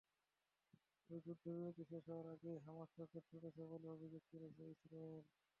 তবে 0.99 1.17
যুদ্ধবিরতি 1.25 1.83
শেষ 1.89 2.03
হওয়ার 2.09 2.27
আগেই 2.33 2.57
হামাস 2.65 2.89
রকেট 2.99 3.23
ছুড়েছে 3.29 3.61
বলে 3.71 3.87
অভিযোগ 3.95 4.23
তুলেছে 4.31 4.63
ইসরায়েল। 4.73 5.23